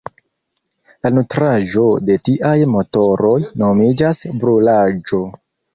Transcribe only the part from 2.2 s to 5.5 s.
tiaj motoroj nomiĝas "brulaĵo".